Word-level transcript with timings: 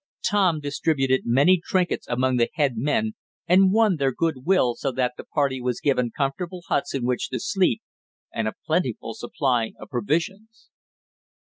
Tom 0.27 0.59
distributed 0.59 1.25
many 1.27 1.61
trinkets 1.63 2.07
among 2.07 2.37
the 2.37 2.49
head 2.55 2.71
men 2.75 3.13
and 3.47 3.71
won 3.71 3.97
their 3.97 4.11
good 4.11 4.45
will 4.47 4.73
so 4.73 4.91
that 4.91 5.13
the 5.15 5.23
party 5.23 5.61
was 5.61 5.79
given 5.79 6.09
comfortable 6.09 6.63
huts 6.69 6.95
in 6.95 7.05
which 7.05 7.29
to 7.29 7.39
sleep, 7.39 7.83
and 8.33 8.47
a 8.47 8.55
plentiful 8.65 9.13
supply 9.13 9.73
of 9.79 9.89
provisions. 9.91 10.71